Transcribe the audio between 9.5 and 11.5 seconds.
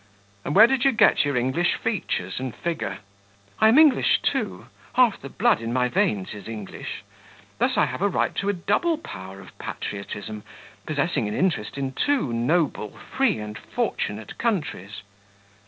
patriotism, possessing an